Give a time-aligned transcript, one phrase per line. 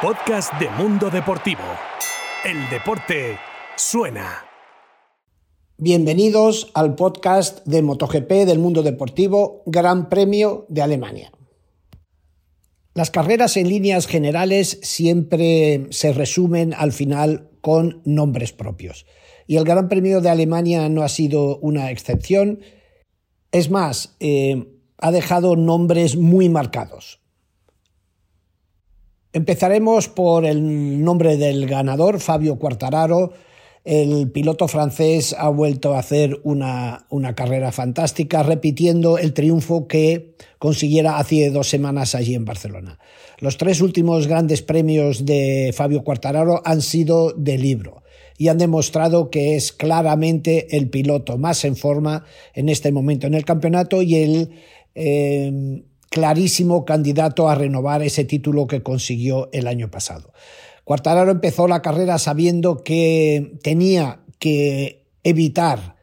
[0.00, 1.64] Podcast de Mundo Deportivo.
[2.44, 3.36] El deporte
[3.76, 4.44] suena.
[5.76, 11.32] Bienvenidos al podcast de MotoGP del Mundo Deportivo, Gran Premio de Alemania.
[12.94, 19.04] Las carreras en líneas generales siempre se resumen al final con nombres propios.
[19.48, 22.60] Y el Gran Premio de Alemania no ha sido una excepción.
[23.50, 27.18] Es más, eh, ha dejado nombres muy marcados.
[29.32, 33.32] Empezaremos por el nombre del ganador, Fabio Quartararo.
[33.84, 40.34] El piloto francés ha vuelto a hacer una, una, carrera fantástica, repitiendo el triunfo que
[40.58, 42.98] consiguiera hace dos semanas allí en Barcelona.
[43.38, 48.02] Los tres últimos grandes premios de Fabio Quartararo han sido de libro
[48.38, 52.24] y han demostrado que es claramente el piloto más en forma
[52.54, 54.50] en este momento en el campeonato y el
[54.94, 60.32] eh, clarísimo candidato a renovar ese título que consiguió el año pasado.
[60.84, 65.96] Quartararo empezó la carrera sabiendo que tenía que evitar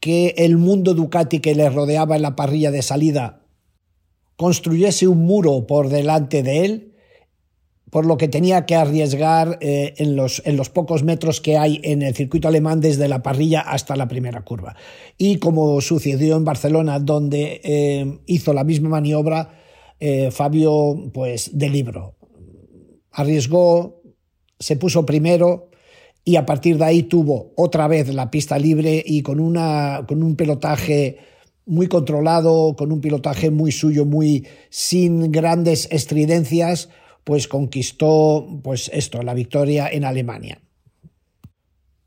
[0.00, 3.42] que el mundo Ducati que le rodeaba en la parrilla de salida
[4.36, 6.87] construyese un muro por delante de él
[7.90, 11.80] por lo que tenía que arriesgar eh, en, los, en, los, pocos metros que hay
[11.82, 14.76] en el circuito alemán desde la parrilla hasta la primera curva.
[15.16, 19.50] Y como sucedió en Barcelona, donde eh, hizo la misma maniobra,
[20.00, 22.14] eh, Fabio, pues de libro.
[23.12, 24.02] Arriesgó,
[24.58, 25.70] se puso primero
[26.24, 30.22] y a partir de ahí tuvo otra vez la pista libre y con, una, con
[30.22, 31.16] un pelotaje
[31.64, 36.88] muy controlado, con un pilotaje muy suyo, muy sin grandes estridencias,
[37.24, 40.60] pues conquistó pues esto, la victoria en Alemania.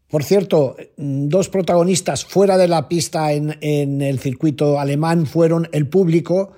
[0.09, 5.88] Por cierto, dos protagonistas fuera de la pista en, en, el circuito alemán fueron el
[5.88, 6.52] público,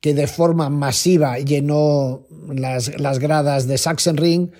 [0.00, 4.52] que de forma masiva llenó las, las gradas de Sachsenring.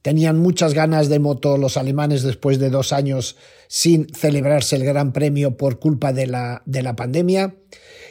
[0.00, 3.36] Tenían muchas ganas de moto los alemanes después de dos años
[3.68, 7.54] sin celebrarse el Gran Premio por culpa de la, de la pandemia.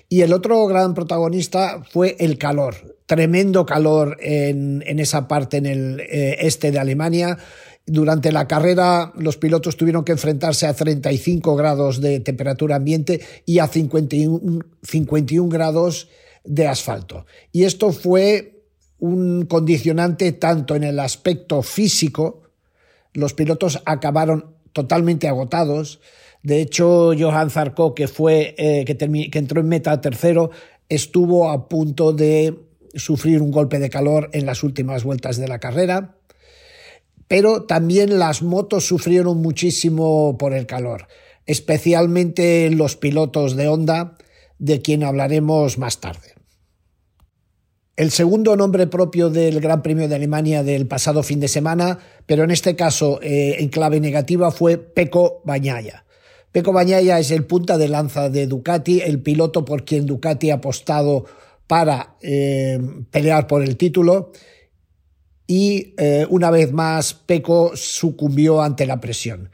[0.10, 2.98] Y el otro gran protagonista fue el calor.
[3.06, 7.38] Tremendo calor en, en esa parte en el eh, este de Alemania.
[7.86, 13.60] Durante la carrera los pilotos tuvieron que enfrentarse a 35 grados de temperatura ambiente y
[13.60, 16.10] a 51, 51 grados
[16.44, 17.26] de asfalto.
[17.52, 18.58] Y esto fue
[19.00, 22.44] un condicionante tanto en el aspecto físico,
[23.14, 26.00] los pilotos acabaron totalmente agotados,
[26.44, 30.52] de hecho, Johan Zarco, que, fue, eh, que, entró en meta tercero,
[30.90, 32.58] estuvo a punto de
[32.94, 36.16] sufrir un golpe de calor en las últimas vueltas de la carrera.
[37.28, 41.08] Pero también las motos sufrieron muchísimo por el calor,
[41.46, 44.18] especialmente los pilotos de Honda,
[44.60, 46.36] de quien hablaremos más tarde.
[47.98, 52.44] El segundo nombre propio del Gran Premio de Alemania del pasado fin de semana, pero
[52.44, 54.78] en este caso eh, en clave negativa, fue
[56.52, 57.20] Pecco Bagnaia.
[57.20, 61.26] Es el punta de lanza de Ducati, el piloto por quien Ducati ha apostado
[61.68, 62.80] para eh,
[63.12, 64.32] pelear por el título
[65.48, 69.50] y eh, una vez más Peco sucumbió ante la presión.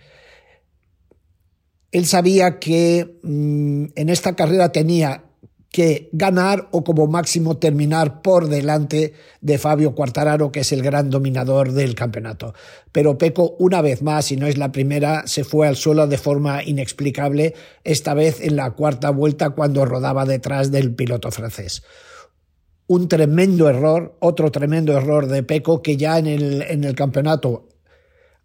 [1.91, 5.25] Él sabía que mm, en esta carrera tenía
[5.73, 11.09] que ganar o como máximo terminar por delante de Fabio Quartararo, que es el gran
[11.09, 12.53] dominador del campeonato.
[12.91, 16.19] Pero Peco, una vez más, y no es la primera, se fue al suelo de
[16.19, 21.81] forma inexplicable, esta vez en la cuarta vuelta cuando rodaba detrás del piloto francés.
[22.85, 27.67] Un tremendo error, otro tremendo error de Peco que ya en el, en el campeonato,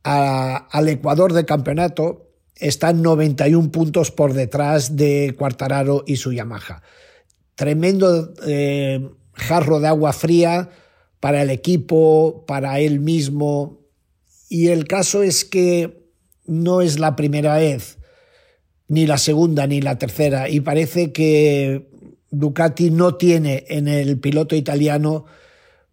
[0.03, 6.83] al Ecuador de campeonato, está 91 puntos por detrás de Quartararo y su Yamaha
[7.59, 10.71] tremendo eh, jarro de agua fría
[11.19, 13.81] para el equipo, para él mismo.
[14.49, 16.07] Y el caso es que
[16.47, 17.99] no es la primera vez,
[18.87, 21.91] ni la segunda, ni la tercera, y parece que
[22.31, 25.27] Ducati no tiene en el piloto italiano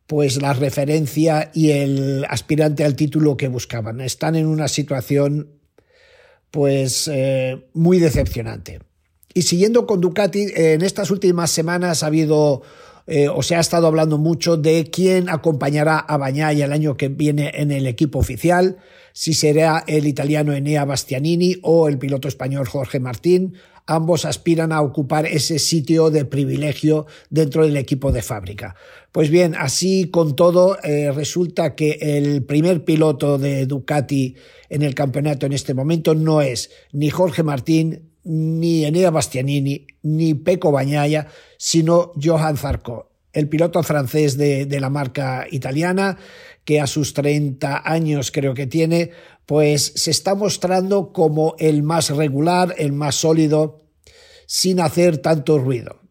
[0.06, 4.02] pues la referencia y el aspirante al título que buscaban.
[4.02, 5.50] Están en una situación
[6.52, 8.82] pues eh, muy decepcionante.
[9.38, 12.62] Y siguiendo con Ducati, en estas últimas semanas ha habido
[13.06, 17.10] eh, o se ha estado hablando mucho de quién acompañará a Bañaya el año que
[17.10, 18.78] viene en el equipo oficial,
[19.12, 23.56] si será el italiano Enea Bastianini o el piloto español Jorge Martín.
[23.86, 28.78] Ambos aspiran a ocupar ese sitio de privilegio dentro del equipo de fábrica.
[29.12, 34.36] Pues bien, así con todo, eh, resulta que el primer piloto de Ducati
[34.70, 40.34] en el campeonato en este momento no es ni Jorge Martín ni Enea Bastianini, ni
[40.34, 41.28] Peco Bañaya,
[41.58, 46.18] sino Johan Zarco, el piloto francés de, de, la marca italiana,
[46.64, 49.12] que a sus 30 años creo que tiene,
[49.46, 53.86] pues se está mostrando como el más regular, el más sólido,
[54.48, 56.02] sin hacer tanto ruido.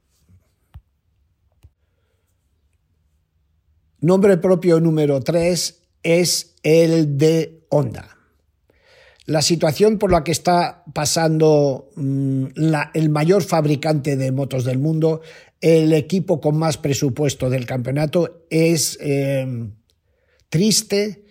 [4.00, 8.14] Nombre propio número 3 es el de Honda.
[9.26, 12.47] La situación por la que está pasando mm,
[12.93, 15.23] el mayor fabricante de motos del mundo,
[15.62, 19.73] el equipo con más presupuesto del campeonato, es em,
[20.50, 21.25] triste.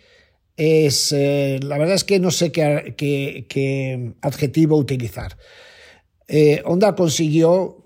[0.58, 5.38] Es, eh, la verdad es que no sé qué, adjetivo utilizar.
[6.28, 7.84] Eh, Honda consiguió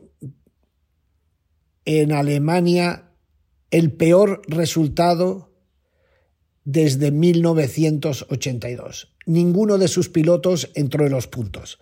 [1.83, 3.11] en Alemania
[3.71, 5.47] el peor resultado
[6.67, 11.79] desde 1982 ninguno de sus pilotos entró en los puntos.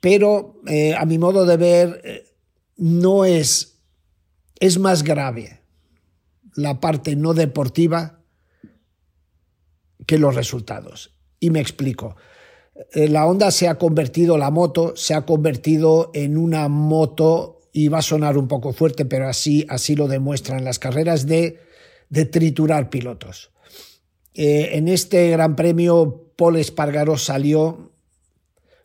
[0.00, 2.24] Pero eh, a mi modo de ver, eh,
[2.76, 3.80] no es,
[4.60, 5.60] es más grave
[6.54, 8.20] la parte no deportiva
[10.06, 11.16] que los resultados.
[11.40, 12.16] Y me explico.
[12.92, 17.88] Eh, la Honda se ha convertido, la moto se ha convertido en una moto, y
[17.88, 21.60] va a sonar un poco fuerte, pero así, así lo demuestran las carreras, de,
[22.08, 23.50] de triturar pilotos.
[24.34, 27.92] Eh, en este Gran Premio, Paul Espargaró salió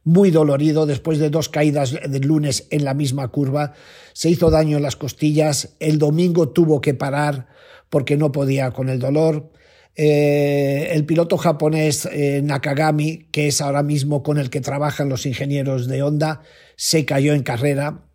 [0.04, 3.74] muy dolorido después de dos caídas del lunes en la misma curva.
[4.14, 5.76] Se hizo daño en las costillas.
[5.80, 7.48] El domingo tuvo que parar
[7.90, 9.52] porque no podía con el dolor.
[9.96, 15.26] Eh, el piloto japonés eh, Nakagami, que es ahora mismo con el que trabajan los
[15.26, 16.42] ingenieros de Honda,
[16.76, 18.06] se cayó en carrera.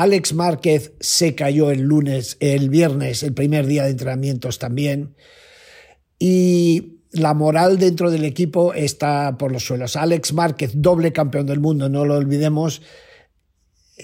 [0.00, 5.14] Alex Márquez se cayó el lunes, el viernes, el primer día de entrenamientos también
[6.18, 9.96] y la moral dentro del equipo está por los suelos.
[9.96, 12.80] Alex Márquez, doble campeón del mundo, no lo olvidemos,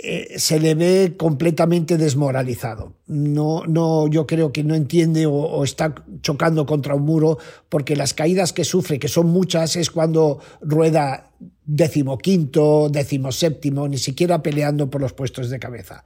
[0.03, 2.95] eh, se le ve completamente desmoralizado.
[3.07, 7.39] No, no, yo creo que no entiende o, está chocando contra un muro
[7.69, 11.31] porque las caídas que sufre, que son muchas, es cuando rueda
[11.65, 12.91] decimoquinto,
[13.31, 16.05] séptimo, ni siquiera peleando por los puestos de cabeza.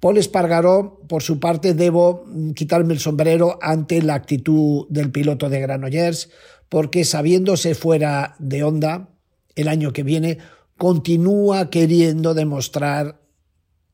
[0.00, 2.24] Paul Espargaró, por su parte, debo
[2.54, 6.30] quitarme el sombrero ante la actitud del piloto de Granollers,
[6.68, 9.08] porque sabiéndose fuera de onda
[9.54, 10.38] el año que viene,
[10.78, 13.17] continúa queriendo demostrar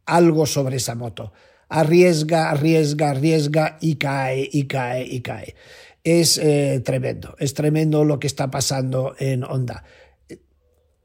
[0.06, 1.32] algo sobre esa moto.
[1.68, 5.54] Arriesga, arriesga, arriesga y cae, y cae, y cae.
[6.02, 9.84] Es eh, tremendo, es tremendo lo que está pasando en Honda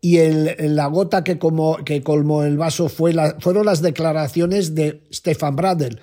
[0.02, 5.04] y el, la gota que, como, que colmó el vaso fue fueron las declaraciones de
[5.12, 6.00] Stefan Bradl,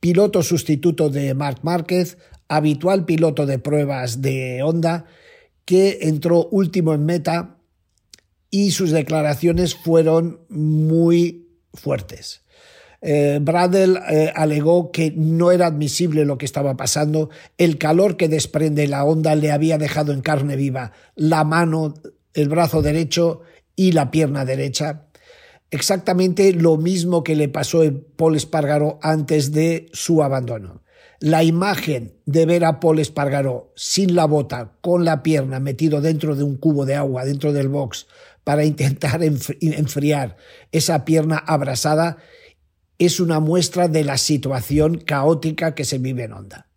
[0.00, 2.18] piloto sustituto de Marc Márquez,
[2.48, 5.06] habitual piloto de pruebas de Honda,
[5.64, 7.56] que entró último en meta
[8.50, 11.41] y sus declaraciones fueron muy
[11.74, 12.42] fuertes.
[13.04, 18.86] Eh, eh, alegó que no era admisible lo que estaba pasando, el calor que desprende
[18.86, 21.94] la Honda le había dejado en carne viva la mano
[22.34, 23.40] el brazo derecho
[23.74, 25.06] y la pierna derecha.
[25.70, 30.82] Exactamente lo mismo que le pasó a Paul Espargaró antes de su abandono.
[31.18, 36.36] La imagen de ver a Paul Espargaró sin la bota, con la pierna metido dentro
[36.36, 38.06] de un cubo de agua, dentro del box,
[38.44, 40.36] para intentar enfriar
[40.72, 42.18] esa pierna abrasada,
[42.98, 46.72] es una muestra de la situación caótica que se vive en Honda.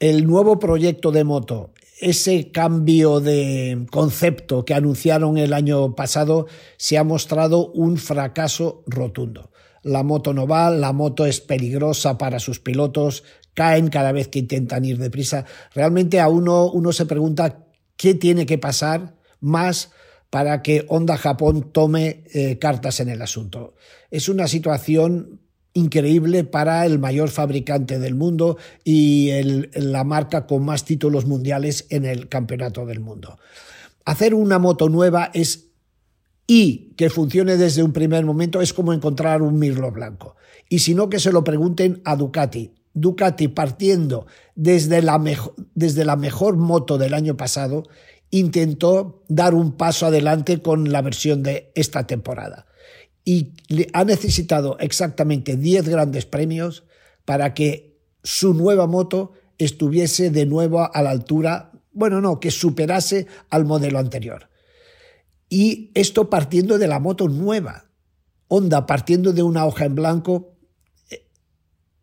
[0.00, 6.46] el nuevo proyecto de moto, ese cambio de concepto que anunciaron el año pasado,
[6.78, 9.52] se ha mostrado un fracaso rotundo.
[9.82, 14.40] La moto no va, la moto es peligrosa para sus pilotos, caen cada vez que
[14.40, 15.44] intentan ir deprisa.
[15.74, 17.64] Realmente a uno, uno se pregunta
[17.96, 19.90] qué tiene que pasar más
[20.30, 23.74] para que Honda Japón tome eh, cartas en el asunto.
[24.10, 25.40] Es una situación
[25.72, 29.30] increíble para el mayor fabricante del mundo y
[29.74, 33.38] la marca con más títulos mundiales en el campeonato del mundo.
[34.04, 35.69] Hacer una moto nueva es
[36.52, 40.34] y que funcione desde un primer momento es como encontrar un mirlo blanco.
[40.68, 42.74] Y si no, que se lo pregunten a Ducati.
[42.92, 44.26] Ducati partiendo
[44.56, 45.22] desde la,
[45.76, 47.84] desde la mejor moto del año pasado,
[48.30, 52.66] intentó dar un paso adelante con la versión de esta temporada
[53.24, 53.52] y
[53.92, 56.82] ha necesitado exactamente 10 grandes premios
[57.24, 63.28] para que su nueva moto estuviese de nuevo a la altura, bueno, no, que superase
[63.50, 64.49] al modelo anterior.
[65.52, 67.90] Y esto partiendo de la moto nueva.
[68.46, 70.56] Honda partiendo de una hoja en blanco.
[71.10, 71.26] Eh,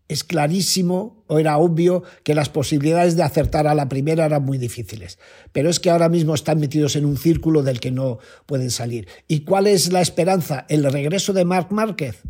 [0.09, 4.57] es clarísimo o era obvio que las posibilidades de acertar a la primera eran muy
[4.57, 5.17] difíciles.
[5.53, 9.07] Pero es que ahora mismo están metidos en un círculo del que no pueden salir.
[9.29, 10.65] ¿Y cuál es la esperanza?
[10.67, 12.21] El regreso de Marc Márquez.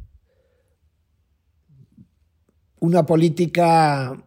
[2.80, 4.24] Una política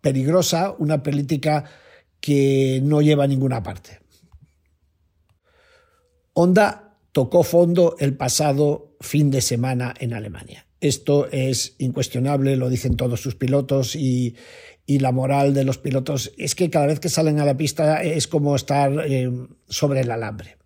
[0.00, 1.64] peligrosa, una política
[2.20, 4.00] que no lleva a ninguna parte.
[6.38, 10.66] Honda tocó fondo el pasado fin de semana en Alemania.
[10.82, 14.36] Esto es incuestionable, lo dicen todos sus pilotos y,
[14.86, 18.28] la moral de los pilotos es que cada vez que salen a la pista es
[18.28, 19.32] como estar eh,
[19.66, 20.58] sobre el alambre.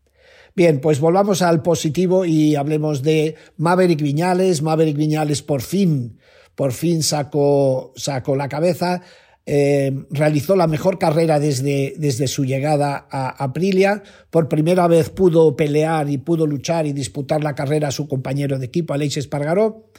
[0.57, 4.62] Bien, pues volvamos al positivo y hablemos de Maverick Viñales.
[4.62, 6.19] Maverick Viñales por fin,
[6.57, 9.03] por fin sacó, sacó la cabeza.
[9.52, 14.04] Eh, realizó la mejor carrera desde, desde su llegada a Aprilia.
[14.30, 18.61] Por primera vez pudo pelear y pudo luchar y disputar la carrera a su compañero
[18.61, 19.90] de equipo, Aleix Espargaró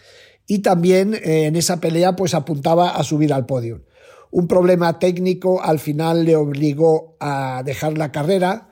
[0.48, 3.84] y también eh, en esa pelea pues apuntaba a subir al podio.
[4.32, 8.70] Un problema técnico al final le obligó a dejar la carrera,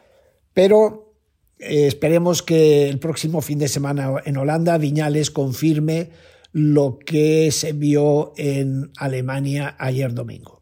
[0.54, 1.14] pero
[1.60, 6.12] eh, esperemos que el próximo fin de semana en Holanda Viñales confirme
[6.54, 10.59] lo que se vio en Alemania ayer domingo.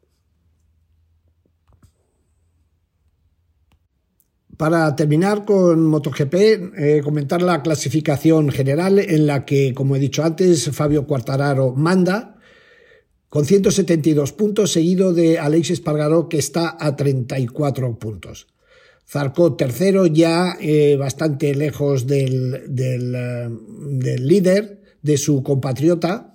[4.57, 10.23] Para terminar con MotoGP, eh, comentar la clasificación general en la que, como he dicho
[10.23, 12.37] antes, Fabio Quartararo manda
[13.29, 18.47] con 172 puntos, seguido de Alex Espargaró, que está a 34 puntos.
[19.07, 26.33] Zarco tercero, ya eh, bastante lejos del, eh, del líder, de su compatriota,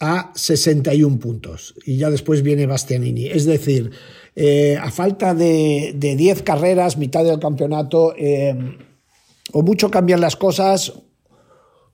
[0.00, 1.74] a 61 puntos.
[1.84, 3.26] Y ya después viene Bastianini.
[3.26, 3.90] Es decir,
[4.40, 8.56] eh, a falta de, 10 carreras, mitad del campeonato, eh,
[9.52, 10.92] o mucho cambian las cosas,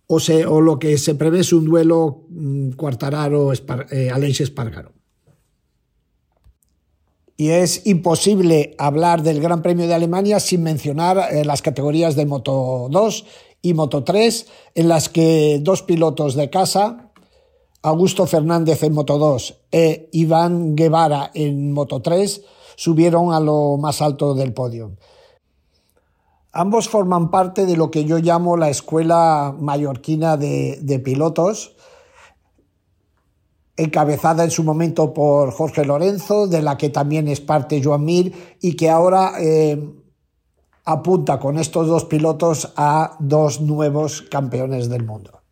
[0.06, 4.52] o, lo que se prevé es un duelo mm, Cuartararo-Aleix eh.
[7.38, 12.88] Y es imposible hablar del Gran Premio de Alemania sin mencionar las categorías de Moto
[12.90, 13.24] 2
[13.62, 17.10] y Moto 3, en las que dos pilotos de casa,
[17.84, 22.40] Augusto Fernández en Moto 2 e Iván Guevara en Moto 3
[22.76, 24.96] subieron a lo más alto del podio.
[26.50, 31.76] Ambos forman parte de lo que yo llamo la escuela mallorquina de, pilotos,
[33.76, 38.56] encabezada en su momento por Jorge Lorenzo, de la que también es parte Joan Mir,
[38.62, 39.92] y que ahora eh,
[40.86, 45.42] apunta con estos dos pilotos a dos nuevos campeones del mundo.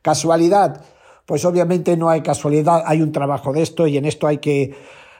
[0.00, 0.84] ¿Casualidad?
[1.30, 4.74] Pues obviamente no hay casualidad, hay un trabajo de esto y en esto hay que,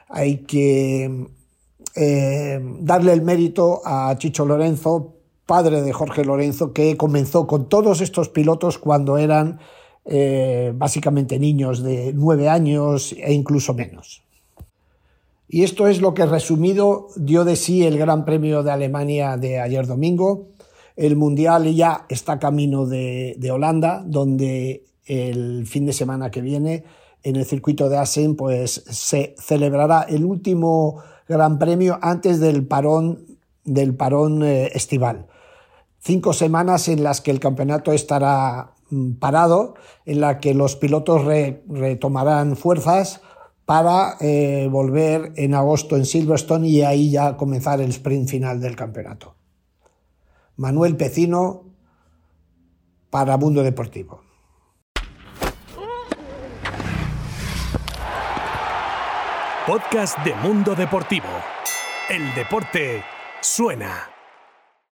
[0.09, 1.25] hay que
[1.95, 5.13] eh, darle el mérito a Chicho Lorenzo,
[5.45, 9.61] padre de Jorge Lorenzo, que comenzó con todos estos pilotos cuando eran
[10.03, 14.21] eh, básicamente niños de nueve años e incluso menos.
[15.47, 19.61] Y esto es lo que resumido dio de sí el Gran Premio de Alemania de
[19.61, 20.49] ayer domingo.
[20.97, 26.85] El Mundial ya está camino de, de Holanda, donde el fin de semana que viene
[27.23, 33.25] en el circuito de Asen pues se celebrará el último Gran Premio antes del parón
[33.63, 35.27] del parón eh, estival.
[35.99, 39.75] Cinco semanas en las que el campeonato estará mm, parado,
[40.05, 43.21] en la que los pilotos retomarán fuerzas
[43.65, 48.75] para eh, volver en agosto en Silverstone y ahí ya comenzar el sprint final del
[48.75, 49.35] campeonato.
[50.55, 51.65] Manuel Pecino
[53.09, 54.30] para Mundo Deportivo.
[59.65, 61.27] Podcast de Mundo Deportivo.
[62.09, 63.03] El deporte
[63.41, 64.20] suena.